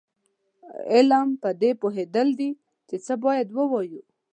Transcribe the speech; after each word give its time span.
علم 0.93 1.27
پدې 1.41 1.71
پوهېدل 1.81 2.27
دي 2.39 2.51
چې 2.87 2.95
څه 3.05 3.13
باید 3.23 3.47
ووایو. 3.51 4.01